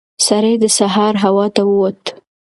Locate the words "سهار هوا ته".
0.77-1.61